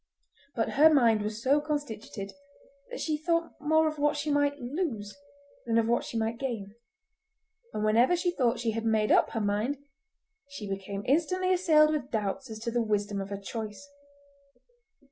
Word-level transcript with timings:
But 0.55 0.69
her 0.69 0.91
mind 0.91 1.21
was 1.21 1.43
so 1.43 1.61
constituted 1.61 2.33
that 2.89 2.99
she 2.99 3.19
thought 3.19 3.51
more 3.61 3.87
of 3.87 3.99
what 3.99 4.17
she 4.17 4.31
might 4.31 4.59
lose, 4.59 5.15
than 5.67 5.77
of 5.77 5.87
what 5.87 6.03
she 6.03 6.17
might 6.17 6.39
gain; 6.39 6.73
and 7.71 7.85
whenever 7.85 8.15
she 8.17 8.31
thought 8.31 8.59
she 8.59 8.71
had 8.71 8.83
made 8.83 9.11
up 9.11 9.29
her 9.29 9.39
mind 9.39 9.77
she 10.49 10.67
became 10.67 11.03
instantly 11.05 11.53
assailed 11.53 11.91
with 11.91 12.09
doubts 12.09 12.49
as 12.49 12.57
to 12.61 12.71
the 12.71 12.81
wisdom 12.81 13.21
of 13.21 13.29
her 13.29 13.37
choice. 13.37 13.87